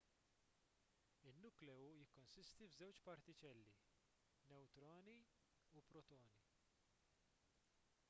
in-nukleu 1.31 1.83
jikkonsisti 1.97 2.69
f'żewġ 2.71 3.03
partiċelli 3.09 3.75
newtroni 4.55 5.17
u 5.83 5.87
protoni 5.93 6.37